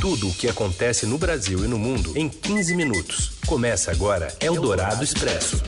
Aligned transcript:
Tudo 0.00 0.28
o 0.28 0.32
que 0.32 0.48
acontece 0.48 1.04
no 1.04 1.18
Brasil 1.18 1.62
e 1.62 1.68
no 1.68 1.78
mundo 1.78 2.16
em 2.16 2.26
15 2.26 2.74
minutos. 2.74 3.32
Começa 3.46 3.90
agora 3.90 4.34
Eldorado 4.40 5.04
Expresso. 5.04 5.62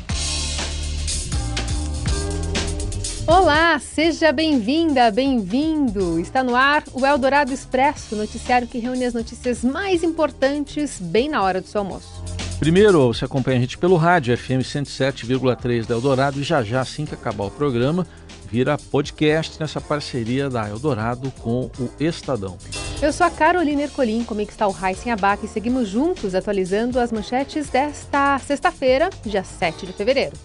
Olá, 3.26 3.78
seja 3.78 4.32
bem-vinda, 4.32 5.10
bem-vindo. 5.10 6.18
Está 6.18 6.42
no 6.42 6.56
ar 6.56 6.82
o 6.94 7.04
Eldorado 7.04 7.52
Expresso, 7.52 8.16
noticiário 8.16 8.66
que 8.66 8.78
reúne 8.78 9.04
as 9.04 9.12
notícias 9.12 9.62
mais 9.62 10.02
importantes 10.02 10.98
bem 10.98 11.28
na 11.28 11.42
hora 11.42 11.60
do 11.60 11.68
seu 11.68 11.82
almoço. 11.82 12.24
Primeiro, 12.58 13.12
você 13.12 13.26
acompanha 13.26 13.58
a 13.58 13.60
gente 13.60 13.76
pelo 13.76 13.96
rádio 13.96 14.34
FM 14.34 14.64
107,3 14.64 15.84
da 15.84 15.94
Eldorado 15.94 16.40
e 16.40 16.42
já 16.42 16.62
já, 16.62 16.80
assim 16.80 17.04
que 17.04 17.12
acabar 17.12 17.44
o 17.44 17.50
programa, 17.50 18.06
vira 18.50 18.78
podcast 18.78 19.60
nessa 19.60 19.78
parceria 19.78 20.48
da 20.48 20.66
Eldorado 20.70 21.30
com 21.32 21.70
o 21.78 21.90
Estadão. 22.00 22.56
Eu 23.02 23.12
sou 23.12 23.26
a 23.26 23.30
Carolina 23.30 23.82
Ercolim, 23.82 24.22
comigo 24.22 24.48
está 24.48 24.64
o 24.64 24.70
Raíssen 24.70 25.10
Abac 25.10 25.44
e 25.44 25.48
seguimos 25.48 25.88
juntos 25.88 26.36
atualizando 26.36 27.00
as 27.00 27.10
manchetes 27.10 27.68
desta 27.68 28.38
sexta-feira, 28.38 29.10
dia 29.26 29.42
7 29.42 29.86
de 29.86 29.92
fevereiro. 29.92 30.36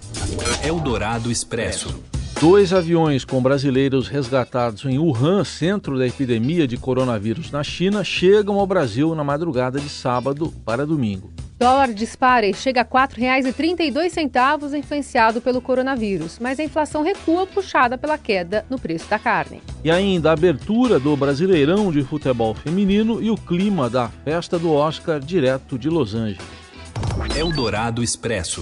Eldorado 0.65 1.31
Expresso. 1.31 2.03
Dois 2.41 2.73
aviões 2.73 3.23
com 3.23 3.39
brasileiros 3.43 4.07
resgatados 4.07 4.85
em 4.85 4.97
Wuhan, 4.97 5.43
centro 5.43 5.99
da 5.99 6.07
epidemia 6.07 6.67
de 6.67 6.77
coronavírus 6.77 7.51
na 7.51 7.63
China, 7.63 8.03
chegam 8.03 8.57
ao 8.57 8.65
Brasil 8.65 9.13
na 9.13 9.23
madrugada 9.23 9.79
de 9.79 9.87
sábado 9.87 10.51
para 10.65 10.83
domingo. 10.83 11.36
Dólar 11.59 11.91
dispara 11.91 12.45
e 12.45 12.53
chega 12.53 12.81
a 12.81 12.83
R$ 12.83 13.07
4,32, 13.07 14.77
influenciado 14.77 15.41
pelo 15.41 15.59
coronavírus, 15.59 16.37
mas 16.39 16.59
a 16.59 16.63
inflação 16.63 17.01
recua 17.01 17.47
puxada 17.47 17.97
pela 17.97 18.15
queda 18.15 18.63
no 18.69 18.77
preço 18.77 19.09
da 19.09 19.17
carne. 19.17 19.59
E 19.83 19.89
ainda 19.89 20.29
a 20.29 20.33
abertura 20.33 20.99
do 20.99 21.17
Brasileirão 21.17 21.91
de 21.91 22.03
Futebol 22.03 22.53
Feminino 22.53 23.23
e 23.23 23.31
o 23.31 23.35
clima 23.35 23.89
da 23.89 24.07
festa 24.23 24.59
do 24.59 24.71
Oscar 24.71 25.19
direto 25.19 25.79
de 25.79 25.89
Los 25.89 26.13
Angeles. 26.13 26.45
Eldorado 27.35 28.03
Expresso. 28.03 28.61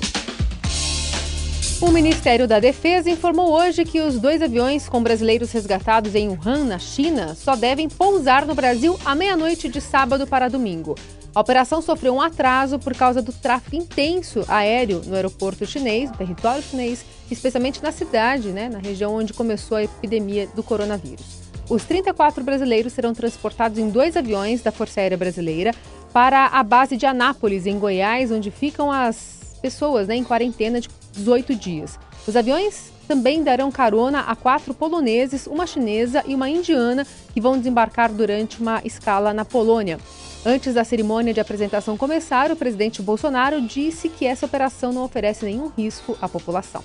O 1.82 1.92
Ministério 1.92 2.48
da 2.48 2.62
Defesa 2.62 3.10
informou 3.10 3.52
hoje 3.52 3.84
que 3.84 4.00
os 4.00 4.18
dois 4.18 4.42
aviões 4.42 4.88
com 4.88 5.04
brasileiros 5.04 5.52
resgatados 5.52 6.16
em 6.16 6.30
Wuhan, 6.30 6.64
na 6.64 6.80
China, 6.80 7.36
só 7.36 7.58
devem 7.58 7.90
pousar 7.90 8.46
no 8.46 8.56
Brasil 8.56 8.98
à 9.04 9.14
meia-noite 9.14 9.68
de 9.68 9.82
sábado 9.82 10.26
para 10.26 10.48
domingo. 10.48 10.96
A 11.36 11.42
operação 11.42 11.82
sofreu 11.82 12.16
um 12.16 12.22
atraso 12.22 12.80
por 12.80 12.96
causa 12.96 13.22
do 13.22 13.34
tráfego 13.34 13.76
intenso 13.76 14.46
aéreo 14.48 15.02
no 15.06 15.16
aeroporto 15.16 15.66
chinês, 15.66 16.10
no 16.10 16.16
território 16.16 16.64
chinês, 16.64 17.06
especialmente 17.30 17.84
na 17.84 17.92
cidade, 17.92 18.54
né, 18.54 18.70
na 18.70 18.80
região 18.80 19.14
onde 19.14 19.34
começou 19.34 19.76
a 19.76 19.84
epidemia 19.84 20.48
do 20.56 20.64
coronavírus. 20.64 21.44
Os 21.70 21.84
34 21.84 22.42
brasileiros 22.42 22.94
serão 22.94 23.14
transportados 23.14 23.78
em 23.78 23.90
dois 23.90 24.16
aviões 24.16 24.62
da 24.62 24.72
Força 24.72 25.02
Aérea 25.02 25.18
Brasileira 25.18 25.74
para 26.14 26.46
a 26.46 26.64
base 26.64 26.96
de 26.96 27.06
Anápolis, 27.06 27.66
em 27.66 27.78
Goiás, 27.78 28.32
onde 28.32 28.50
ficam 28.50 28.90
as 28.90 29.58
pessoas 29.62 30.08
né, 30.08 30.16
em 30.16 30.24
quarentena 30.24 30.80
de 30.80 30.88
18 31.12 31.54
dias. 31.54 32.00
Os 32.26 32.38
aviões 32.38 32.94
também 33.10 33.44
darão 33.44 33.70
carona 33.70 34.22
a 34.22 34.38
quatro 34.38 34.74
poloneses, 34.74 35.48
uma 35.48 35.68
chinesa 35.68 36.24
e 36.26 36.34
uma 36.34 36.50
indiana 36.50 37.06
que 37.34 37.42
vão 37.42 37.58
desembarcar 37.58 38.10
durante 38.10 38.62
uma 38.62 38.80
escala 38.86 39.34
na 39.34 39.44
Polônia. 39.44 40.00
Antes 40.48 40.76
da 40.76 40.84
cerimônia 40.84 41.34
de 41.34 41.40
apresentação 41.40 41.98
começar, 41.98 42.52
o 42.52 42.56
presidente 42.56 43.02
Bolsonaro 43.02 43.60
disse 43.60 44.08
que 44.08 44.28
essa 44.28 44.46
operação 44.46 44.94
não 44.94 45.04
oferece 45.04 45.44
nenhum 45.44 45.72
risco 45.76 46.16
à 46.22 46.30
população. 46.30 46.84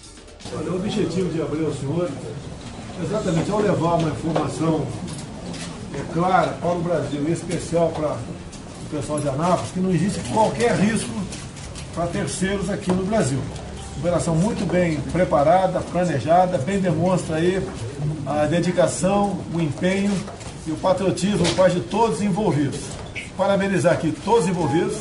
Olha, 0.56 0.70
o 0.70 0.76
objetivo 0.76 1.28
de 1.28 1.42
abrir 1.42 1.64
o 1.64 1.74
senhor 1.74 2.10
exatamente 3.04 3.50
ao 3.50 3.60
levar 3.60 3.96
uma 3.96 4.08
informação 4.08 4.86
é, 5.94 6.14
clara 6.14 6.52
para 6.52 6.72
o 6.72 6.80
Brasil, 6.80 7.28
em 7.28 7.32
especial 7.32 7.90
para 7.90 8.12
o 8.12 8.90
pessoal 8.90 9.20
de 9.20 9.28
Anápolis, 9.28 9.72
que 9.72 9.80
não 9.80 9.90
existe 9.90 10.20
qualquer 10.32 10.74
risco 10.76 11.10
para 11.94 12.06
terceiros 12.06 12.70
aqui 12.70 12.90
no 12.90 13.04
Brasil. 13.04 13.40
Operação 13.98 14.34
muito 14.34 14.64
bem 14.64 14.98
preparada, 15.12 15.82
planejada, 15.82 16.56
bem 16.56 16.80
demonstra 16.80 17.36
aí 17.36 17.62
a 18.24 18.46
dedicação, 18.46 19.38
o 19.52 19.60
empenho 19.60 20.12
e 20.66 20.70
o 20.70 20.76
patriotismo 20.76 21.44
parte 21.54 21.74
de 21.74 21.82
todos 21.82 22.22
envolvidos 22.22 22.99
parabenizar 23.40 23.94
aqui 23.94 24.12
todos 24.22 24.44
os 24.44 24.50
envolvidos 24.50 24.98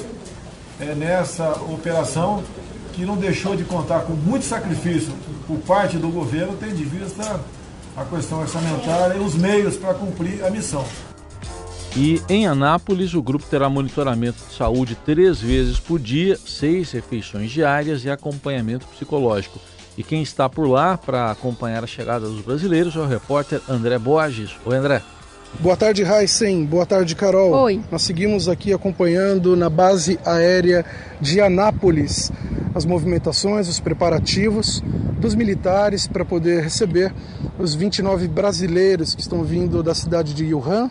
é, 0.80 0.96
nessa 0.96 1.52
operação 1.64 2.42
que 2.94 3.04
não 3.04 3.18
deixou 3.18 3.54
de 3.54 3.66
contar 3.66 4.04
com 4.04 4.14
muito 4.14 4.46
sacrifício 4.46 5.12
por 5.46 5.58
parte 5.58 5.98
do 5.98 6.08
governo, 6.08 6.56
tendo 6.58 6.78
de 6.78 6.86
vista 6.86 7.38
a 7.98 8.06
questão 8.06 8.40
orçamentária 8.40 9.16
e 9.16 9.20
os 9.20 9.36
meios 9.36 9.76
para 9.76 9.94
cumprir 9.94 10.42
a 10.46 10.50
missão. 10.50 10.86
E 11.98 12.22
em 12.30 12.48
Anápolis, 12.48 13.14
o 13.14 13.22
grupo 13.22 13.46
terá 13.46 13.68
monitoramento 13.68 14.38
de 14.48 14.56
saúde 14.56 14.96
três 14.96 15.42
vezes 15.42 15.78
por 15.78 16.00
dia, 16.00 16.38
seis 16.38 16.94
refeições 16.94 17.52
diárias 17.52 18.06
e 18.06 18.10
acompanhamento 18.10 18.88
psicológico. 18.88 19.60
E 19.98 20.04
quem 20.04 20.22
está 20.22 20.48
por 20.48 20.66
lá 20.66 20.98
para 20.98 21.30
acompanhar 21.30 21.84
a 21.84 21.88
chegada 21.88 22.26
dos 22.26 22.40
brasileiros 22.40 22.96
é 22.96 23.00
o 23.00 23.06
repórter 23.06 23.60
André 23.68 24.00
Borges. 24.00 24.52
Oi, 24.66 24.78
André. 24.78 25.02
Boa 25.58 25.76
tarde, 25.76 26.04
Heisen. 26.04 26.64
Boa 26.64 26.86
tarde, 26.86 27.16
Carol. 27.16 27.52
Oi. 27.52 27.82
Nós 27.92 28.04
seguimos 28.04 28.48
aqui 28.48 28.72
acompanhando 28.72 29.58
na 29.58 29.70
base 29.70 30.18
aérea 30.24 30.86
de 31.20 31.42
Anápolis 31.42 32.32
as 32.74 32.86
movimentações, 32.86 33.68
os 33.68 33.80
preparativos 33.80 34.82
dos 35.20 35.36
militares 35.36 36.08
para 36.08 36.24
poder 36.24 36.64
receber 36.64 37.14
os 37.58 37.76
29 37.76 38.28
brasileiros 38.30 39.14
que 39.14 39.22
estão 39.22 39.44
vindo 39.44 39.84
da 39.84 39.94
cidade 39.94 40.34
de 40.34 40.54
Wuhan, 40.54 40.90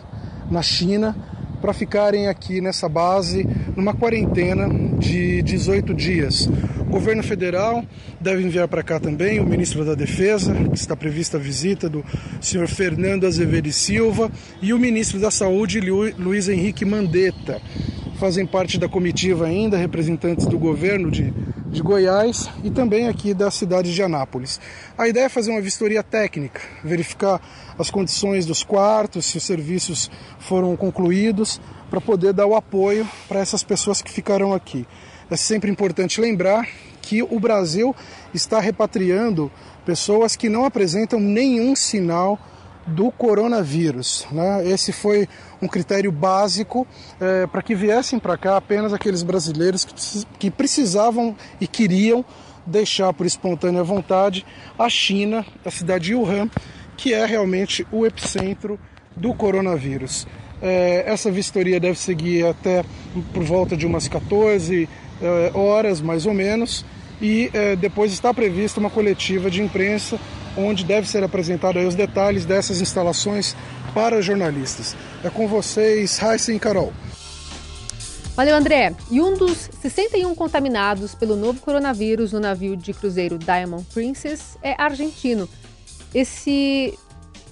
na 0.51 0.61
China, 0.61 1.15
para 1.59 1.73
ficarem 1.73 2.27
aqui 2.27 2.61
nessa 2.61 2.87
base 2.87 3.47
numa 3.75 3.93
quarentena 3.93 4.69
de 4.99 5.41
18 5.41 5.93
dias. 5.95 6.47
O 6.89 6.93
governo 6.93 7.21
federal 7.21 7.85
deve 8.19 8.41
enviar 8.41 8.67
para 8.67 8.81
cá 8.81 8.99
também 8.99 9.39
o 9.39 9.45
ministro 9.45 9.85
da 9.85 9.93
Defesa, 9.93 10.55
que 10.55 10.75
está 10.75 10.95
prevista 10.95 11.37
a 11.37 11.39
visita 11.39 11.87
do 11.87 12.03
senhor 12.41 12.67
Fernando 12.67 13.27
Azevedo 13.27 13.71
Silva, 13.71 14.31
e 14.59 14.73
o 14.73 14.79
ministro 14.79 15.19
da 15.19 15.29
Saúde, 15.29 15.79
Luiz 15.79 16.49
Henrique 16.49 16.83
Mandetta. 16.83 17.61
Fazem 18.19 18.43
parte 18.43 18.79
da 18.79 18.89
comitiva 18.89 19.45
ainda 19.45 19.77
representantes 19.77 20.47
do 20.47 20.57
governo 20.57 21.11
de 21.11 21.31
de 21.71 21.83
Goiás 21.83 22.49
e 22.63 22.71
também 22.71 23.07
aqui 23.07 23.31
da 23.31 23.51
cidade 23.51 23.93
de 23.93 24.01
Anápolis. 24.01 24.59
A 24.97 25.07
ideia 25.07 25.25
é 25.25 25.29
fazer 25.29 25.51
uma 25.51 25.61
vistoria 25.61 26.01
técnica, 26.01 26.61
verificar 26.83 27.39
as 27.77 27.91
condições 27.91 28.43
dos 28.43 28.63
quartos, 28.63 29.27
se 29.27 29.37
os 29.37 29.43
serviços 29.43 30.09
foram 30.39 30.75
concluídos, 30.75 31.61
para 31.87 32.01
poder 32.01 32.33
dar 32.33 32.47
o 32.47 32.55
apoio 32.55 33.07
para 33.27 33.39
essas 33.39 33.63
pessoas 33.63 34.01
que 34.01 34.11
ficarão 34.11 34.51
aqui. 34.51 34.87
É 35.29 35.35
sempre 35.35 35.69
importante 35.69 36.19
lembrar 36.19 36.67
que 37.01 37.21
o 37.21 37.39
Brasil 37.39 37.95
está 38.33 38.59
repatriando 38.59 39.51
pessoas 39.85 40.35
que 40.35 40.49
não 40.49 40.65
apresentam 40.65 41.19
nenhum 41.19 41.75
sinal 41.75 42.39
do 42.85 43.11
coronavírus. 43.11 44.27
Né? 44.31 44.67
Esse 44.67 44.91
foi 44.91 45.27
um 45.61 45.67
critério 45.67 46.11
básico 46.11 46.87
é, 47.19 47.45
para 47.47 47.61
que 47.61 47.75
viessem 47.75 48.17
para 48.17 48.37
cá 48.37 48.57
apenas 48.57 48.93
aqueles 48.93 49.23
brasileiros 49.23 49.85
que, 49.85 50.25
que 50.39 50.51
precisavam 50.51 51.35
e 51.61 51.67
queriam 51.67 52.25
deixar 52.65 53.13
por 53.13 53.25
espontânea 53.25 53.83
vontade 53.83 54.45
a 54.77 54.89
China, 54.89 55.45
a 55.65 55.71
cidade 55.71 56.05
de 56.05 56.15
Wuhan, 56.15 56.49
que 56.97 57.13
é 57.13 57.25
realmente 57.25 57.85
o 57.91 58.05
epicentro 58.05 58.79
do 59.15 59.33
coronavírus. 59.33 60.27
É, 60.61 61.03
essa 61.07 61.31
vistoria 61.31 61.79
deve 61.79 61.97
seguir 61.97 62.45
até 62.45 62.83
por 63.33 63.43
volta 63.43 63.77
de 63.77 63.85
umas 63.85 64.07
14 64.07 64.89
é, 65.21 65.51
horas, 65.53 66.01
mais 66.01 66.25
ou 66.25 66.33
menos, 66.33 66.85
e 67.21 67.49
é, 67.53 67.75
depois 67.75 68.11
está 68.11 68.33
prevista 68.33 68.79
uma 68.79 68.89
coletiva 68.89 69.49
de 69.49 69.61
imprensa 69.61 70.19
onde 70.57 70.83
deve 70.83 71.07
ser 71.07 71.23
apresentado 71.23 71.79
os 71.79 71.95
detalhes 71.95 72.45
dessas 72.45 72.81
instalações 72.81 73.55
para 73.93 74.21
jornalistas. 74.21 74.95
É 75.23 75.29
com 75.29 75.47
vocês, 75.47 76.21
Heisen 76.21 76.55
e 76.55 76.59
Carol. 76.59 76.93
Valeu, 78.35 78.55
André. 78.55 78.95
E 79.11 79.19
um 79.19 79.35
dos 79.35 79.69
61 79.81 80.33
contaminados 80.33 81.13
pelo 81.13 81.35
novo 81.35 81.59
coronavírus 81.59 82.31
no 82.31 82.39
navio 82.39 82.77
de 82.77 82.93
cruzeiro 82.93 83.37
Diamond 83.37 83.85
Princess 83.93 84.57
é 84.63 84.81
argentino. 84.81 85.49
Esse, 86.13 86.97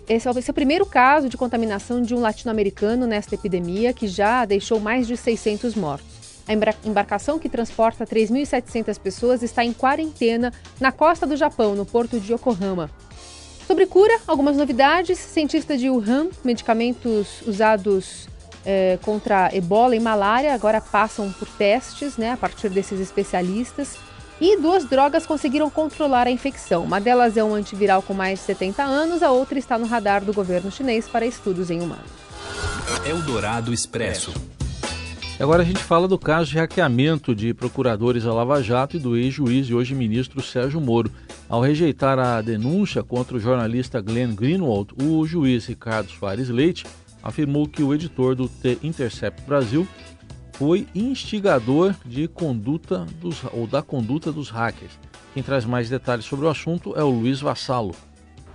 esse, 0.08 0.30
esse 0.30 0.50
é 0.50 0.52
o 0.52 0.54
primeiro 0.54 0.86
caso 0.86 1.28
de 1.28 1.36
contaminação 1.36 2.02
de 2.02 2.16
um 2.16 2.20
latino-americano 2.20 3.06
nesta 3.06 3.36
epidemia, 3.36 3.92
que 3.92 4.08
já 4.08 4.46
deixou 4.46 4.80
mais 4.80 5.06
de 5.06 5.18
600 5.18 5.76
mortos. 5.76 6.17
A 6.48 6.54
embarcação 6.88 7.38
que 7.38 7.50
transporta 7.50 8.06
3.700 8.06 9.00
pessoas 9.00 9.44
está 9.44 9.64
em 9.66 9.74
quarentena 9.74 10.54
na 10.80 10.92
costa 10.92 11.28
do 11.28 11.36
Japão, 11.36 11.76
no 11.76 11.86
porto 11.86 12.20
de 12.20 12.34
Yokohama. 12.34 12.90
Sobre 13.68 13.86
cura, 13.86 14.18
algumas 14.26 14.56
novidades. 14.56 15.20
Cientistas 15.20 15.80
de 15.80 15.90
Wuhan, 15.90 16.30
medicamentos 16.44 17.42
usados 17.46 18.30
é, 18.66 18.98
contra 19.02 19.50
ebola 19.54 19.96
e 19.96 20.00
malária 20.00 20.54
agora 20.54 20.80
passam 20.80 21.32
por 21.34 21.48
testes 21.50 22.16
né, 22.16 22.32
a 22.32 22.38
partir 22.38 22.70
desses 22.70 23.00
especialistas. 23.00 23.98
E 24.40 24.56
duas 24.58 24.86
drogas 24.86 25.26
conseguiram 25.26 25.70
controlar 25.70 26.28
a 26.28 26.32
infecção. 26.32 26.84
Uma 26.84 27.02
delas 27.02 27.36
é 27.36 27.44
um 27.44 27.56
antiviral 27.56 28.02
com 28.02 28.14
mais 28.14 28.40
de 28.40 28.46
70 28.46 28.84
anos, 28.84 29.24
a 29.24 29.32
outra 29.32 29.58
está 29.58 29.78
no 29.78 29.88
radar 29.88 30.24
do 30.24 30.32
governo 30.32 30.72
chinês 30.72 31.10
para 31.10 31.26
estudos 31.26 31.72
em 31.72 31.82
humanos. 31.82 32.12
Eldorado 33.06 33.74
Expresso. 33.74 34.32
E 35.40 35.44
agora 35.44 35.62
a 35.62 35.66
gente 35.66 35.84
fala 35.84 36.08
do 36.08 36.18
caso 36.18 36.50
de 36.50 36.58
hackeamento 36.58 37.36
de 37.36 37.54
procuradores 37.54 38.26
a 38.26 38.34
Lava 38.34 38.60
Jato 38.64 38.98
e 38.98 39.00
do 39.00 39.16
ex-juiz 39.16 39.70
e 39.70 39.74
hoje 39.76 39.94
ministro 39.94 40.42
Sérgio 40.42 40.82
Moro. 40.82 41.12
Ao 41.48 41.62
rejeitar 41.62 42.18
a 42.18 42.42
denúncia 42.42 43.04
contra 43.04 43.38
o 43.38 43.40
jornalista 43.40 44.02
Glenn 44.02 44.34
Greenwald, 44.34 44.96
o 45.00 45.24
juiz 45.28 45.68
Ricardo 45.68 46.10
Soares 46.10 46.50
Leite 46.50 46.88
afirmou 47.22 47.68
que 47.68 47.84
o 47.84 47.94
editor 47.94 48.34
do 48.34 48.50
The 48.50 48.78
Intercept 48.82 49.44
Brasil 49.44 49.88
foi 50.54 50.88
instigador 50.96 51.94
de 52.04 52.28
conduta 52.28 53.06
dos, 53.22 53.44
ou 53.54 53.68
da 53.68 53.84
conduta 53.84 54.32
dos 54.32 54.50
hackers. 54.50 54.98
Quem 55.36 55.44
traz 55.44 55.66
mais 55.66 55.88
detalhes 55.88 56.26
sobre 56.26 56.48
o 56.48 56.50
assunto 56.50 56.96
é 56.98 57.04
o 57.04 57.10
Luiz 57.10 57.42
Vassalo. 57.42 57.96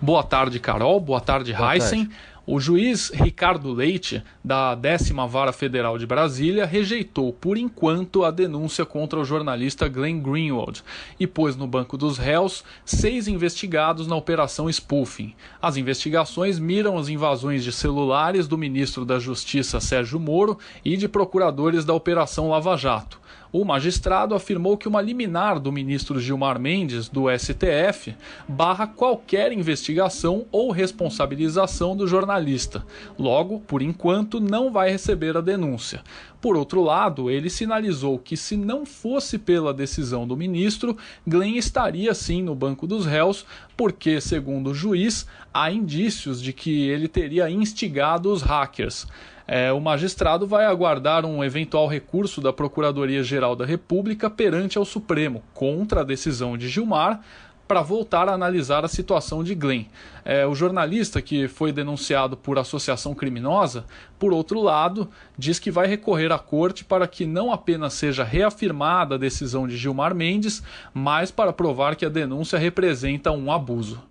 Boa 0.00 0.25
tarde, 0.25 0.58
Carol. 0.58 0.99
Boa 0.99 1.20
tarde, 1.20 1.52
Boa 1.52 1.76
Heisen. 1.76 2.06
Tarde. 2.06 2.20
O 2.44 2.58
juiz 2.58 3.08
Ricardo 3.14 3.72
Leite, 3.72 4.20
da 4.42 4.74
décima 4.74 5.28
Vara 5.28 5.52
Federal 5.52 5.96
de 5.96 6.04
Brasília, 6.04 6.66
rejeitou 6.66 7.32
por 7.32 7.56
enquanto 7.56 8.24
a 8.24 8.32
denúncia 8.32 8.84
contra 8.84 9.20
o 9.20 9.24
jornalista 9.24 9.86
Glenn 9.86 10.20
Greenwald 10.20 10.82
e 11.20 11.26
pôs 11.26 11.54
no 11.54 11.68
banco 11.68 11.96
dos 11.96 12.18
réus 12.18 12.64
seis 12.84 13.28
investigados 13.28 14.08
na 14.08 14.16
operação 14.16 14.68
spoofing. 14.68 15.36
As 15.60 15.76
investigações 15.76 16.58
miram 16.58 16.98
as 16.98 17.08
invasões 17.08 17.62
de 17.62 17.70
celulares 17.70 18.48
do 18.48 18.58
ministro 18.58 19.04
da 19.04 19.20
Justiça 19.20 19.78
Sérgio 19.78 20.18
Moro 20.18 20.58
e 20.84 20.96
de 20.96 21.08
procuradores 21.08 21.84
da 21.84 21.94
Operação 21.94 22.48
Lava 22.48 22.76
Jato. 22.76 23.21
O 23.52 23.66
magistrado 23.66 24.34
afirmou 24.34 24.78
que 24.78 24.88
uma 24.88 25.02
liminar 25.02 25.60
do 25.60 25.70
ministro 25.70 26.19
Gilmar 26.19 26.58
Mendes, 26.58 27.10
do 27.10 27.25
STF, 27.28 28.16
barra 28.49 28.87
qualquer 28.87 29.52
investigação 29.52 30.46
ou 30.50 30.70
responsabilização 30.70 31.94
do 31.94 32.06
jornalista. 32.06 32.82
Logo, 33.19 33.60
por 33.60 33.82
enquanto, 33.82 34.40
não 34.40 34.72
vai 34.72 34.88
receber 34.88 35.37
a 35.37 35.43
denúncia. 35.43 36.02
Por 36.40 36.56
outro 36.56 36.82
lado, 36.82 37.31
ele 37.31 37.50
sinalizou 37.50 38.19
que, 38.19 38.38
se 38.38 38.56
não 38.56 38.87
fosse 38.87 39.37
pela 39.37 39.75
decisão 39.75 40.26
do 40.26 40.34
ministro, 40.34 40.96
Glenn 41.26 41.56
estaria 41.56 42.14
sim 42.14 42.43
no 42.43 42.55
banco 42.55 42.87
dos 42.87 43.05
réus, 43.05 43.44
porque, 43.76 44.19
segundo 44.19 44.70
o 44.70 44.75
juiz, 44.75 45.26
há 45.52 45.70
indícios 45.70 46.40
de 46.40 46.55
que 46.55 46.88
ele 46.88 47.06
teria 47.06 47.50
instigado 47.50 48.32
os 48.32 48.40
hackers 48.40 49.06
é, 49.46 49.72
o 49.72 49.80
magistrado 49.80 50.46
vai 50.46 50.64
aguardar 50.64 51.24
um 51.24 51.42
eventual 51.42 51.86
recurso 51.86 52.40
da 52.40 52.52
Procuradoria-Geral 52.52 53.56
da 53.56 53.66
República 53.66 54.30
perante 54.30 54.78
ao 54.78 54.84
Supremo 54.84 55.42
contra 55.52 56.00
a 56.00 56.04
decisão 56.04 56.56
de 56.56 56.68
Gilmar 56.68 57.20
para 57.66 57.80
voltar 57.80 58.28
a 58.28 58.34
analisar 58.34 58.84
a 58.84 58.88
situação 58.88 59.42
de 59.42 59.54
Glenn. 59.54 59.84
É, 60.24 60.46
o 60.46 60.54
jornalista 60.54 61.22
que 61.22 61.48
foi 61.48 61.72
denunciado 61.72 62.36
por 62.36 62.58
associação 62.58 63.14
criminosa, 63.14 63.86
por 64.18 64.32
outro 64.32 64.60
lado, 64.60 65.08
diz 65.38 65.58
que 65.58 65.70
vai 65.70 65.86
recorrer 65.86 66.30
à 66.32 66.38
corte 66.38 66.84
para 66.84 67.06
que 67.08 67.24
não 67.24 67.50
apenas 67.50 67.94
seja 67.94 68.24
reafirmada 68.24 69.14
a 69.14 69.18
decisão 69.18 69.66
de 69.66 69.76
Gilmar 69.76 70.14
Mendes, 70.14 70.62
mas 70.92 71.30
para 71.30 71.52
provar 71.52 71.96
que 71.96 72.04
a 72.04 72.10
denúncia 72.10 72.58
representa 72.58 73.32
um 73.32 73.50
abuso. 73.50 74.02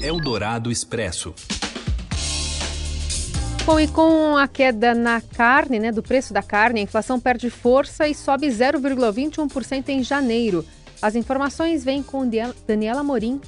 Eldorado 0.00 0.70
Expresso. 0.70 1.34
Bom, 3.70 3.78
e 3.78 3.86
com 3.86 4.36
a 4.36 4.48
queda 4.48 4.96
na 4.96 5.20
carne, 5.20 5.78
né, 5.78 5.92
do 5.92 6.02
preço 6.02 6.34
da 6.34 6.42
carne, 6.42 6.80
a 6.80 6.82
inflação 6.82 7.20
perde 7.20 7.48
força 7.48 8.08
e 8.08 8.14
sobe 8.16 8.48
0,21% 8.48 9.90
em 9.90 10.02
janeiro. 10.02 10.64
As 11.00 11.14
informações 11.14 11.84
vêm 11.84 12.02
com 12.02 12.28
Daniela 12.66 13.04
Morim. 13.04 13.40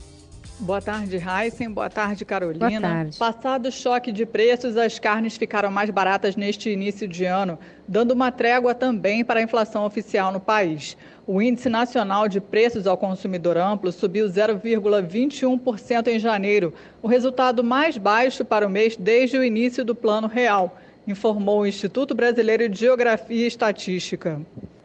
Boa 0.58 0.80
tarde, 0.80 1.16
Heisen. 1.16 1.70
Boa 1.70 1.90
tarde, 1.90 2.24
Carolina. 2.24 2.68
Boa 2.68 2.80
tarde. 2.80 3.18
Passado 3.18 3.66
o 3.66 3.72
choque 3.72 4.12
de 4.12 4.24
preços, 4.24 4.76
as 4.76 4.98
carnes 4.98 5.36
ficaram 5.36 5.70
mais 5.70 5.90
baratas 5.90 6.36
neste 6.36 6.70
início 6.70 7.08
de 7.08 7.24
ano, 7.24 7.58
dando 7.88 8.12
uma 8.12 8.30
trégua 8.30 8.74
também 8.74 9.24
para 9.24 9.40
a 9.40 9.42
inflação 9.42 9.84
oficial 9.84 10.32
no 10.32 10.38
país. 10.38 10.96
O 11.26 11.40
Índice 11.40 11.68
Nacional 11.68 12.28
de 12.28 12.40
Preços 12.40 12.86
ao 12.86 12.96
Consumidor 12.96 13.56
Amplo 13.56 13.90
subiu 13.92 14.26
0,21% 14.26 16.08
em 16.08 16.18
janeiro, 16.18 16.72
o 17.00 17.08
resultado 17.08 17.62
mais 17.62 17.96
baixo 17.96 18.44
para 18.44 18.66
o 18.66 18.70
mês 18.70 18.96
desde 18.96 19.38
o 19.38 19.44
início 19.44 19.84
do 19.84 19.94
Plano 19.94 20.28
Real, 20.28 20.76
informou 21.06 21.60
o 21.60 21.66
Instituto 21.66 22.14
Brasileiro 22.14 22.68
de 22.68 22.78
Geografia 22.78 23.44
e 23.44 23.46
Estatística. 23.46 24.40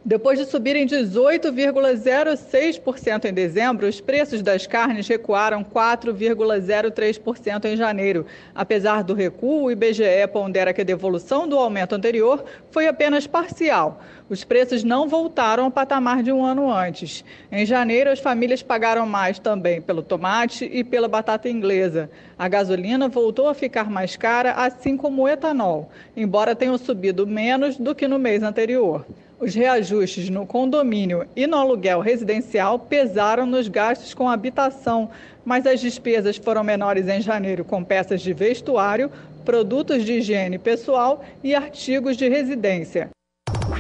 Depois 0.08 0.40
de 0.40 0.46
subirem 0.46 0.88
18,06% 0.88 3.26
em 3.26 3.34
dezembro, 3.34 3.86
os 3.86 4.00
preços 4.00 4.42
das 4.42 4.66
carnes 4.66 5.06
recuaram 5.06 5.66
4,03% 5.66 7.66
em 7.66 7.76
janeiro. 7.76 8.26
Apesar 8.56 9.04
do 9.04 9.14
recuo, 9.14 9.64
o 9.64 9.72
IBGE 9.72 10.26
pondera 10.32 10.72
que 10.72 10.80
a 10.80 10.86
devolução 10.86 11.46
do 11.46 11.58
aumento 11.58 11.94
anterior 11.94 12.46
foi 12.72 12.88
apenas 12.88 13.28
parcial. 13.28 14.02
Os 14.30 14.46
preços 14.46 14.82
não 14.82 15.10
voltaram 15.10 15.66
ao 15.66 15.72
patamar 15.72 16.24
de 16.24 16.32
um 16.32 16.42
ano 16.42 16.72
antes. 16.72 17.26
Em 17.52 17.66
janeiro, 17.66 18.10
as 18.10 18.22
famílias 18.22 18.64
pagaram 18.64 19.06
mais 19.06 19.40
também 19.40 19.82
pelo 19.82 20.02
tomate 20.02 20.64
e 20.72 20.86
pela 20.86 21.10
batata 21.10 21.50
inglesa. 21.50 22.10
A 22.40 22.48
gasolina 22.48 23.10
voltou 23.10 23.50
a 23.50 23.54
ficar 23.54 23.90
mais 23.90 24.16
cara, 24.16 24.54
assim 24.54 24.96
como 24.96 25.24
o 25.24 25.28
etanol, 25.28 25.92
embora 26.16 26.56
tenham 26.56 26.78
subido 26.78 27.28
menos 27.28 27.76
do 27.76 27.94
que 27.94 28.08
no 28.08 28.18
mês 28.18 28.42
anterior. 28.42 29.06
Os 29.40 29.54
reajustes 29.54 30.32
no 30.32 30.48
condomínio 30.48 31.28
e 31.36 31.46
no 31.46 31.58
aluguel 31.58 32.02
residencial 32.02 32.80
pesaram 32.80 33.46
nos 33.46 33.68
gastos 33.68 34.12
com 34.12 34.28
habitação, 34.28 35.12
mas 35.46 35.68
as 35.68 35.80
despesas 35.80 36.38
foram 36.38 36.64
menores 36.64 37.08
em 37.08 37.22
janeiro 37.22 37.64
com 37.64 37.84
peças 37.84 38.22
de 38.22 38.34
vestuário, 38.34 39.12
produtos 39.46 40.04
de 40.04 40.14
higiene 40.14 40.58
pessoal 40.58 41.24
e 41.44 41.54
artigos 41.54 42.18
de 42.18 42.28
residência. 42.28 43.10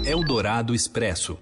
Eldorado 0.05 0.75
Expresso. 0.75 1.39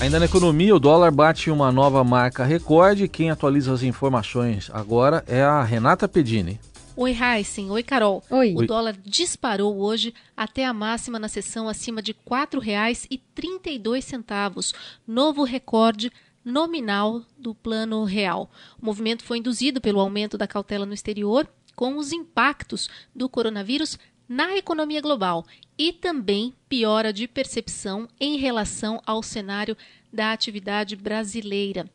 Ainda 0.00 0.18
na 0.18 0.24
economia, 0.24 0.74
o 0.74 0.80
dólar 0.80 1.12
bate 1.12 1.50
uma 1.50 1.70
nova 1.70 2.02
marca 2.02 2.42
recorde. 2.42 3.06
Quem 3.06 3.30
atualiza 3.30 3.72
as 3.72 3.82
informações 3.82 4.70
agora 4.72 5.22
é 5.28 5.42
a 5.42 5.62
Renata 5.62 6.08
Pedini. 6.08 6.58
Oi, 6.94 7.12
Heisen. 7.12 7.70
Oi, 7.70 7.82
Carol. 7.82 8.22
Oi. 8.28 8.52
O 8.54 8.66
dólar 8.66 8.94
disparou 9.02 9.78
hoje 9.78 10.12
até 10.36 10.66
a 10.66 10.74
máxima 10.74 11.18
na 11.18 11.26
sessão 11.26 11.66
acima 11.66 12.02
de 12.02 12.12
R$ 12.12 12.18
4,32, 12.26 14.74
novo 15.06 15.42
recorde 15.42 16.12
nominal 16.44 17.22
do 17.38 17.54
Plano 17.54 18.04
Real. 18.04 18.50
O 18.80 18.84
movimento 18.84 19.24
foi 19.24 19.38
induzido 19.38 19.80
pelo 19.80 20.00
aumento 20.00 20.36
da 20.36 20.46
cautela 20.46 20.84
no 20.84 20.92
exterior, 20.92 21.48
com 21.74 21.96
os 21.96 22.12
impactos 22.12 22.90
do 23.14 23.26
coronavírus 23.26 23.98
na 24.28 24.54
economia 24.56 25.00
global 25.00 25.46
e 25.78 25.94
também 25.94 26.52
piora 26.68 27.10
de 27.10 27.26
percepção 27.26 28.06
em 28.20 28.36
relação 28.36 29.00
ao 29.06 29.22
cenário 29.22 29.74
da 30.12 30.30
atividade 30.32 30.94
brasileira. 30.94 31.88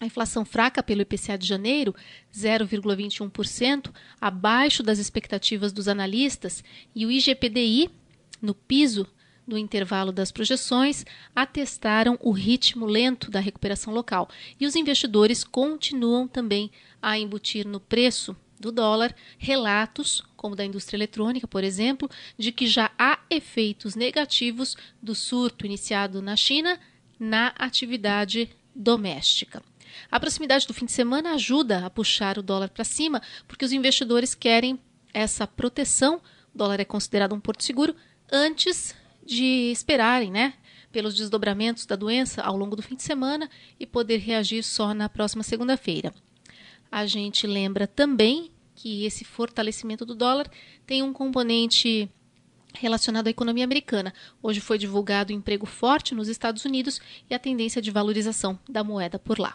A 0.00 0.06
inflação 0.06 0.44
fraca 0.44 0.80
pelo 0.80 1.02
IPCA 1.02 1.36
de 1.36 1.46
janeiro, 1.46 1.94
0,21%, 2.32 3.92
abaixo 4.20 4.82
das 4.82 4.98
expectativas 4.98 5.72
dos 5.72 5.88
analistas, 5.88 6.62
e 6.94 7.04
o 7.04 7.10
IGPDI, 7.10 7.90
no 8.40 8.54
piso 8.54 9.06
do 9.44 9.58
intervalo 9.58 10.12
das 10.12 10.30
projeções, 10.30 11.04
atestaram 11.34 12.16
o 12.22 12.30
ritmo 12.30 12.86
lento 12.86 13.28
da 13.28 13.40
recuperação 13.40 13.92
local. 13.92 14.28
E 14.60 14.66
os 14.66 14.76
investidores 14.76 15.42
continuam 15.42 16.28
também 16.28 16.70
a 17.02 17.18
embutir 17.18 17.66
no 17.66 17.80
preço 17.80 18.36
do 18.60 18.70
dólar 18.70 19.14
relatos, 19.36 20.22
como 20.36 20.54
da 20.54 20.64
indústria 20.64 20.96
eletrônica, 20.96 21.48
por 21.48 21.64
exemplo, 21.64 22.08
de 22.36 22.52
que 22.52 22.66
já 22.66 22.90
há 22.98 23.18
efeitos 23.30 23.96
negativos 23.96 24.76
do 25.02 25.14
surto 25.14 25.66
iniciado 25.66 26.20
na 26.20 26.36
China 26.36 26.78
na 27.18 27.48
atividade 27.58 28.48
doméstica. 28.74 29.62
A 30.10 30.18
proximidade 30.18 30.66
do 30.66 30.74
fim 30.74 30.84
de 30.86 30.92
semana 30.92 31.34
ajuda 31.34 31.84
a 31.84 31.90
puxar 31.90 32.38
o 32.38 32.42
dólar 32.42 32.68
para 32.68 32.84
cima, 32.84 33.22
porque 33.46 33.64
os 33.64 33.72
investidores 33.72 34.34
querem 34.34 34.78
essa 35.12 35.46
proteção. 35.46 36.20
O 36.54 36.58
dólar 36.58 36.80
é 36.80 36.84
considerado 36.84 37.34
um 37.34 37.40
porto 37.40 37.62
seguro 37.62 37.94
antes 38.30 38.94
de 39.24 39.70
esperarem, 39.70 40.30
né? 40.30 40.54
Pelos 40.90 41.14
desdobramentos 41.14 41.84
da 41.84 41.96
doença 41.96 42.42
ao 42.42 42.56
longo 42.56 42.74
do 42.74 42.82
fim 42.82 42.94
de 42.94 43.02
semana 43.02 43.48
e 43.78 43.86
poder 43.86 44.18
reagir 44.18 44.62
só 44.62 44.94
na 44.94 45.08
próxima 45.08 45.42
segunda-feira. 45.42 46.14
A 46.90 47.04
gente 47.04 47.46
lembra 47.46 47.86
também 47.86 48.50
que 48.74 49.04
esse 49.04 49.24
fortalecimento 49.24 50.06
do 50.06 50.14
dólar 50.14 50.50
tem 50.86 51.02
um 51.02 51.12
componente 51.12 52.08
relacionado 52.74 53.26
à 53.26 53.30
economia 53.30 53.64
americana. 53.64 54.12
Hoje 54.42 54.60
foi 54.60 54.78
divulgado 54.78 55.32
o 55.32 55.36
emprego 55.36 55.66
forte 55.66 56.14
nos 56.14 56.28
Estados 56.28 56.64
Unidos 56.64 57.00
e 57.28 57.34
a 57.34 57.38
tendência 57.38 57.80
de 57.80 57.90
valorização 57.90 58.58
da 58.68 58.84
moeda 58.84 59.18
por 59.18 59.38
lá. 59.38 59.54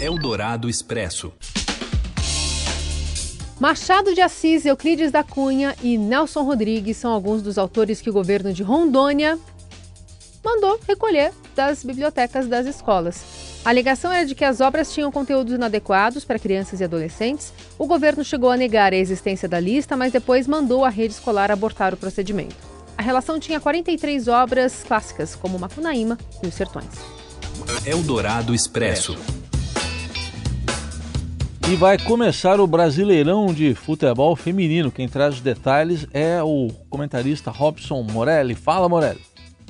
Eldorado 0.00 0.68
Expresso. 0.68 1.32
Machado 3.60 4.14
de 4.14 4.20
Assis, 4.20 4.64
Euclides 4.64 5.10
da 5.10 5.24
Cunha 5.24 5.74
e 5.82 5.98
Nelson 5.98 6.42
Rodrigues 6.42 6.96
são 6.96 7.12
alguns 7.12 7.42
dos 7.42 7.58
autores 7.58 8.00
que 8.00 8.08
o 8.08 8.12
governo 8.12 8.52
de 8.52 8.62
Rondônia 8.62 9.38
mandou 10.44 10.78
recolher 10.86 11.32
das 11.56 11.82
bibliotecas 11.82 12.46
das 12.46 12.66
escolas. 12.66 13.48
A 13.64 13.70
alegação 13.70 14.12
era 14.12 14.24
de 14.24 14.34
que 14.34 14.44
as 14.44 14.60
obras 14.60 14.92
tinham 14.92 15.10
conteúdos 15.10 15.52
inadequados 15.52 16.24
para 16.24 16.38
crianças 16.38 16.80
e 16.80 16.84
adolescentes. 16.84 17.52
O 17.78 17.86
governo 17.86 18.24
chegou 18.24 18.50
a 18.50 18.56
negar 18.56 18.92
a 18.92 18.96
existência 18.96 19.48
da 19.48 19.60
lista, 19.60 19.96
mas 19.96 20.12
depois 20.12 20.48
mandou 20.48 20.84
a 20.84 20.88
rede 20.88 21.14
escolar 21.14 21.48
abortar 21.52 21.94
o 21.94 21.96
procedimento. 21.96 22.56
A 22.96 23.02
relação 23.02 23.38
tinha 23.38 23.60
43 23.60 24.26
obras 24.26 24.82
clássicas, 24.82 25.36
como 25.36 25.56
Macunaíma 25.60 26.18
e 26.42 26.48
Os 26.48 26.54
Sertões. 26.54 26.88
Eldorado 27.86 28.52
Expresso. 28.52 29.16
E 31.70 31.76
vai 31.76 31.98
começar 31.98 32.58
o 32.60 32.66
Brasileirão 32.66 33.54
de 33.54 33.74
Futebol 33.74 34.34
Feminino. 34.34 34.90
Quem 34.90 35.08
traz 35.08 35.34
os 35.34 35.40
detalhes 35.40 36.04
é 36.12 36.42
o 36.42 36.70
comentarista 36.90 37.52
Robson 37.52 38.02
Morelli. 38.02 38.56
Fala, 38.56 38.88
Morelli. 38.88 39.20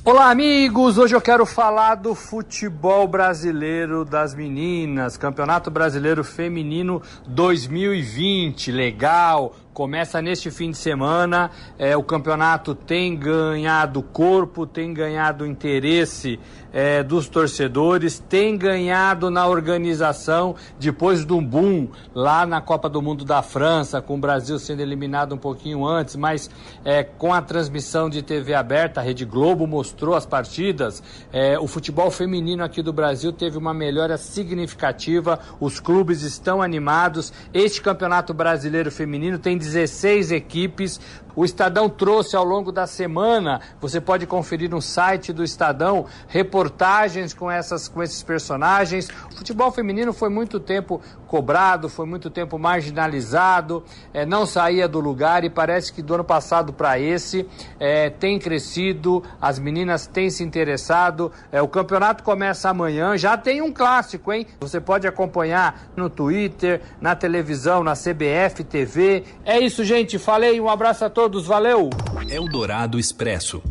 Olá, 0.04 0.30
amigos! 0.30 0.96
Hoje 0.96 1.14
eu 1.14 1.20
quero 1.20 1.44
falar 1.44 1.96
do 1.96 2.14
futebol 2.14 3.06
brasileiro 3.08 4.04
das 4.04 4.32
meninas, 4.32 5.16
Campeonato 5.16 5.70
Brasileiro 5.70 6.22
Feminino 6.22 7.02
2020. 7.26 8.70
Legal! 8.70 9.54
Começa 9.78 10.20
neste 10.20 10.50
fim 10.50 10.72
de 10.72 10.76
semana. 10.76 11.52
É, 11.78 11.96
o 11.96 12.02
campeonato 12.02 12.74
tem 12.74 13.16
ganhado 13.16 14.02
corpo, 14.02 14.66
tem 14.66 14.92
ganhado 14.92 15.46
interesse 15.46 16.40
é, 16.72 17.02
dos 17.02 17.28
torcedores, 17.28 18.18
tem 18.18 18.56
ganhado 18.56 19.30
na 19.30 19.46
organização 19.46 20.54
depois 20.78 21.24
do 21.24 21.40
boom 21.40 21.88
lá 22.14 22.44
na 22.44 22.60
Copa 22.60 22.88
do 22.88 23.00
Mundo 23.00 23.24
da 23.24 23.42
França, 23.42 24.00
com 24.00 24.16
o 24.16 24.18
Brasil 24.18 24.58
sendo 24.58 24.80
eliminado 24.80 25.34
um 25.34 25.38
pouquinho 25.38 25.86
antes, 25.86 26.16
mas 26.16 26.50
é, 26.84 27.02
com 27.02 27.32
a 27.32 27.40
transmissão 27.40 28.10
de 28.10 28.22
TV 28.22 28.54
aberta, 28.54 29.00
a 29.00 29.04
Rede 29.04 29.24
Globo 29.24 29.66
mostrou 29.66 30.14
as 30.14 30.26
partidas. 30.26 31.02
É, 31.32 31.58
o 31.58 31.66
futebol 31.66 32.10
feminino 32.10 32.64
aqui 32.64 32.82
do 32.82 32.92
Brasil 32.92 33.32
teve 33.32 33.56
uma 33.56 33.72
melhora 33.72 34.16
significativa, 34.16 35.38
os 35.60 35.80
clubes 35.80 36.22
estão 36.22 36.60
animados. 36.60 37.32
Este 37.54 37.80
campeonato 37.80 38.34
brasileiro 38.34 38.90
feminino 38.90 39.38
tem 39.38 39.56
16 39.68 40.32
equipes. 40.32 41.00
O 41.38 41.44
Estadão 41.44 41.88
trouxe 41.88 42.34
ao 42.34 42.42
longo 42.42 42.72
da 42.72 42.84
semana, 42.84 43.60
você 43.80 44.00
pode 44.00 44.26
conferir 44.26 44.68
no 44.68 44.82
site 44.82 45.32
do 45.32 45.44
Estadão, 45.44 46.04
reportagens 46.26 47.32
com, 47.32 47.48
essas, 47.48 47.86
com 47.86 48.02
esses 48.02 48.24
personagens. 48.24 49.08
O 49.32 49.36
futebol 49.36 49.70
feminino 49.70 50.12
foi 50.12 50.30
muito 50.30 50.58
tempo 50.58 51.00
cobrado, 51.28 51.88
foi 51.88 52.06
muito 52.06 52.28
tempo 52.28 52.58
marginalizado, 52.58 53.84
é, 54.12 54.26
não 54.26 54.46
saía 54.46 54.88
do 54.88 54.98
lugar 54.98 55.44
e 55.44 55.50
parece 55.50 55.92
que 55.92 56.02
do 56.02 56.14
ano 56.14 56.24
passado 56.24 56.72
para 56.72 56.98
esse 56.98 57.46
é, 57.78 58.10
tem 58.10 58.36
crescido, 58.36 59.22
as 59.40 59.60
meninas 59.60 60.08
têm 60.08 60.30
se 60.30 60.42
interessado. 60.42 61.30
É, 61.52 61.62
o 61.62 61.68
campeonato 61.68 62.24
começa 62.24 62.68
amanhã, 62.68 63.16
já 63.16 63.36
tem 63.36 63.62
um 63.62 63.72
clássico, 63.72 64.32
hein? 64.32 64.44
Você 64.58 64.80
pode 64.80 65.06
acompanhar 65.06 65.88
no 65.94 66.10
Twitter, 66.10 66.80
na 67.00 67.14
televisão, 67.14 67.84
na 67.84 67.92
CBF 67.92 68.64
TV. 68.64 69.22
É 69.44 69.57
isso, 69.60 69.84
gente. 69.84 70.18
Falei, 70.18 70.60
um 70.60 70.68
abraço 70.68 71.04
a 71.04 71.10
todos, 71.10 71.46
valeu! 71.46 71.90
Eldorado 72.30 72.98
Expresso. 72.98 73.62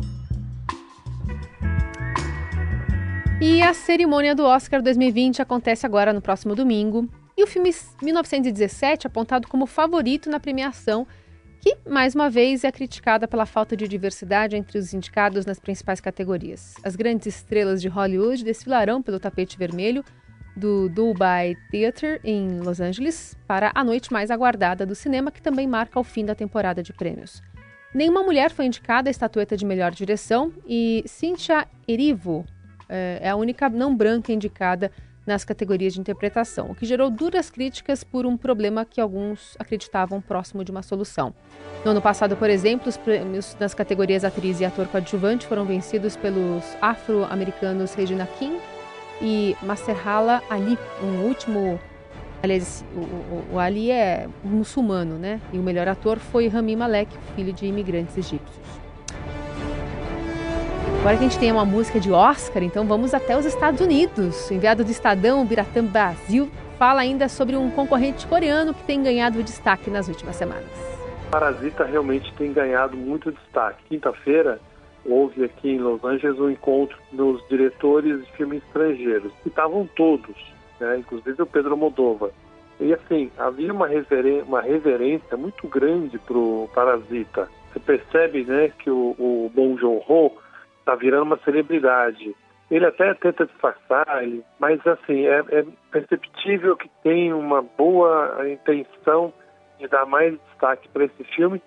E 3.40 3.62
a 3.62 3.72
cerimônia 3.72 4.34
do 4.34 4.44
Oscar 4.44 4.82
2020 4.82 5.40
acontece 5.40 5.86
agora 5.86 6.12
no 6.12 6.20
próximo 6.20 6.56
domingo. 6.56 7.08
E 7.36 7.44
o 7.44 7.46
filme 7.46 7.72
1917 8.02 9.06
apontado 9.06 9.46
como 9.46 9.64
favorito 9.64 10.28
na 10.28 10.40
premiação, 10.40 11.06
que, 11.60 11.76
mais 11.88 12.16
uma 12.16 12.28
vez, 12.28 12.64
é 12.64 12.72
criticada 12.72 13.28
pela 13.28 13.46
falta 13.46 13.76
de 13.76 13.86
diversidade 13.86 14.56
entre 14.56 14.76
os 14.76 14.92
indicados 14.92 15.46
nas 15.46 15.60
principais 15.60 16.00
categorias. 16.00 16.74
As 16.82 16.96
grandes 16.96 17.26
estrelas 17.28 17.80
de 17.80 17.86
Hollywood 17.86 18.42
desfilarão 18.42 19.00
pelo 19.00 19.20
tapete 19.20 19.56
vermelho 19.56 20.04
do 20.58 20.88
Dubai 20.88 21.56
Theatre 21.70 22.20
em 22.24 22.60
Los 22.60 22.80
Angeles 22.80 23.36
para 23.46 23.70
a 23.74 23.84
noite 23.84 24.12
mais 24.12 24.30
aguardada 24.30 24.84
do 24.84 24.94
cinema, 24.94 25.30
que 25.30 25.40
também 25.40 25.66
marca 25.66 25.98
o 25.98 26.04
fim 26.04 26.24
da 26.24 26.34
temporada 26.34 26.82
de 26.82 26.92
prêmios. 26.92 27.40
Nenhuma 27.94 28.22
mulher 28.22 28.50
foi 28.50 28.66
indicada 28.66 29.08
à 29.08 29.10
estatueta 29.10 29.56
de 29.56 29.64
melhor 29.64 29.92
direção 29.92 30.52
e 30.66 31.02
Cynthia 31.06 31.66
Erivo 31.88 32.44
eh, 32.88 33.20
é 33.22 33.30
a 33.30 33.36
única 33.36 33.68
não 33.68 33.96
branca 33.96 34.32
indicada 34.32 34.90
nas 35.26 35.44
categorias 35.44 35.92
de 35.92 36.00
interpretação, 36.00 36.70
o 36.70 36.74
que 36.74 36.86
gerou 36.86 37.10
duras 37.10 37.50
críticas 37.50 38.02
por 38.02 38.24
um 38.24 38.36
problema 38.36 38.84
que 38.84 38.98
alguns 38.98 39.56
acreditavam 39.58 40.22
próximo 40.22 40.64
de 40.64 40.70
uma 40.70 40.82
solução. 40.82 41.34
No 41.84 41.90
ano 41.90 42.00
passado, 42.00 42.34
por 42.36 42.48
exemplo, 42.48 42.88
os 42.88 42.96
prêmios 42.96 43.56
nas 43.60 43.74
categorias 43.74 44.24
atriz 44.24 44.58
e 44.58 44.64
ator 44.64 44.88
coadjuvante 44.88 45.46
foram 45.46 45.66
vencidos 45.66 46.16
pelos 46.16 46.64
afro-americanos 46.80 47.94
Regina 47.94 48.26
King 48.38 48.58
e 49.20 49.56
Maserhala 49.62 50.42
Ali, 50.48 50.78
um 51.02 51.26
último. 51.26 51.80
Aliás, 52.42 52.84
o, 52.94 53.00
o, 53.00 53.44
o, 53.54 53.58
Ali 53.58 53.90
é 53.90 54.28
muçulmano, 54.44 55.18
né? 55.18 55.40
E 55.52 55.58
o 55.58 55.62
melhor 55.62 55.88
ator 55.88 56.18
foi 56.18 56.46
Rami 56.46 56.76
Malek, 56.76 57.10
filho 57.34 57.52
de 57.52 57.66
imigrantes 57.66 58.16
egípcios. 58.16 58.68
Agora 61.00 61.16
que 61.16 61.24
a 61.24 61.28
gente 61.28 61.38
tem 61.38 61.50
uma 61.50 61.64
música 61.64 61.98
de 61.98 62.12
Oscar, 62.12 62.62
então 62.62 62.84
vamos 62.84 63.14
até 63.14 63.36
os 63.36 63.44
Estados 63.44 63.80
Unidos. 63.80 64.48
O 64.50 64.54
enviado 64.54 64.84
do 64.84 64.90
Estadão, 64.90 65.44
Biratã 65.44 65.84
Brasil, 65.84 66.48
fala 66.78 67.00
ainda 67.00 67.28
sobre 67.28 67.56
um 67.56 67.70
concorrente 67.70 68.26
coreano 68.26 68.72
que 68.72 68.82
tem 68.84 69.02
ganhado 69.02 69.42
destaque 69.42 69.90
nas 69.90 70.08
últimas 70.08 70.36
semanas. 70.36 70.68
Parasita 71.30 71.84
realmente 71.84 72.32
tem 72.34 72.52
ganhado 72.52 72.96
muito 72.96 73.32
destaque. 73.32 73.82
Quinta-feira, 73.88 74.60
houve 75.08 75.44
aqui 75.44 75.70
em 75.70 75.78
Los 75.78 76.04
Angeles 76.04 76.38
um 76.38 76.50
encontro 76.50 76.98
dos 77.12 77.46
diretores 77.48 78.24
de 78.24 78.32
filmes 78.32 78.62
estrangeiros, 78.64 79.32
e 79.44 79.48
estavam 79.48 79.88
todos, 79.96 80.36
né, 80.80 80.98
inclusive 80.98 81.42
o 81.42 81.46
Pedro 81.46 81.76
Moldova. 81.76 82.30
E 82.80 82.92
assim, 82.92 83.30
havia 83.36 83.72
uma, 83.72 83.88
reverência, 83.88 84.44
uma 84.44 84.60
reverência 84.60 85.36
muito 85.36 85.66
grande 85.66 86.16
para 86.18 86.38
o 86.38 86.70
Parasita. 86.72 87.48
Você 87.72 87.80
percebe 87.80 88.44
né, 88.44 88.72
que 88.78 88.88
o, 88.88 89.16
o 89.18 89.50
Bong 89.52 89.80
Joon-ho 89.80 90.32
está 90.78 90.94
virando 90.94 91.24
uma 91.24 91.38
celebridade. 91.38 92.34
Ele 92.70 92.86
até 92.86 93.12
tenta 93.14 93.46
disfarçar, 93.46 94.22
ele, 94.22 94.44
mas 94.60 94.86
assim, 94.86 95.26
é, 95.26 95.42
é 95.50 95.64
perceptível 95.90 96.76
que 96.76 96.88
tem 97.02 97.32
uma 97.32 97.62
boa 97.62 98.46
intenção 98.48 99.32
de 99.78 99.88
dar 99.88 100.06
mais 100.06 100.38
destaque 100.48 100.88
para 100.88 101.04
esse 101.04 101.24
filme, 101.34 101.62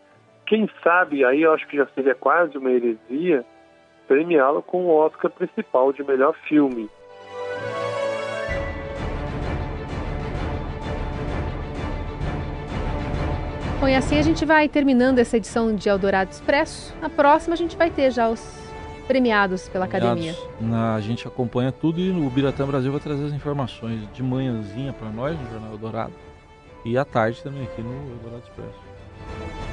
quem 0.51 0.69
sabe, 0.83 1.23
aí 1.23 1.43
eu 1.43 1.53
acho 1.53 1.65
que 1.65 1.77
já 1.77 1.87
seria 1.95 2.13
quase 2.13 2.57
uma 2.57 2.69
heresia, 2.69 3.45
premiá-lo 4.05 4.61
com 4.61 4.83
o 4.83 4.89
Oscar 4.97 5.31
principal 5.31 5.93
de 5.93 6.03
melhor 6.03 6.35
filme. 6.49 6.89
Bom, 13.79 13.87
e 13.87 13.95
assim 13.95 14.19
a 14.19 14.21
gente 14.21 14.43
vai 14.43 14.67
terminando 14.67 15.19
essa 15.19 15.37
edição 15.37 15.73
de 15.73 15.87
Eldorado 15.87 16.31
Expresso. 16.31 16.93
Na 16.99 17.09
próxima 17.09 17.53
a 17.53 17.57
gente 17.57 17.77
vai 17.77 17.89
ter 17.89 18.11
já 18.11 18.27
os 18.27 18.61
premiados 19.07 19.69
pela 19.69 19.85
academia. 19.85 20.35
Na, 20.59 20.95
a 20.95 20.99
gente 20.99 21.25
acompanha 21.25 21.71
tudo 21.71 22.01
e 22.01 22.11
o 22.11 22.29
Biratã 22.29 22.67
Brasil 22.67 22.91
vai 22.91 22.99
trazer 22.99 23.23
as 23.23 23.31
informações 23.31 24.05
de 24.11 24.21
manhãzinha 24.21 24.91
para 24.91 25.07
nós 25.11 25.39
no 25.39 25.49
Jornal 25.49 25.71
Eldorado 25.71 26.13
e 26.83 26.97
à 26.97 27.05
tarde 27.05 27.41
também 27.41 27.63
aqui 27.63 27.81
no 27.81 27.93
Eldorado 28.11 28.43
Expresso. 28.43 28.79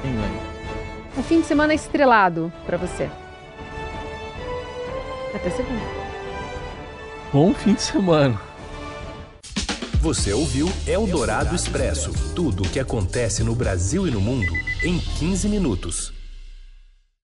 Quem 0.01 0.15
ganha? 0.15 0.48
Um 1.19 1.23
fim 1.23 1.41
de 1.41 1.47
semana 1.47 1.73
estrelado 1.73 2.51
para 2.65 2.77
você. 2.77 3.09
Até 5.35 5.49
segunda. 5.49 5.83
Bom 7.33 7.53
fim 7.53 7.73
de 7.73 7.81
semana. 7.81 8.39
Você 10.01 10.31
ouviu 10.31 10.71
Eldorado 10.87 11.53
Expresso 11.53 12.13
tudo 12.33 12.63
o 12.63 12.69
que 12.69 12.79
acontece 12.79 13.43
no 13.43 13.53
Brasil 13.53 14.07
e 14.07 14.11
no 14.11 14.21
mundo 14.21 14.53
em 14.81 14.97
15 14.97 15.49
minutos. 15.49 16.18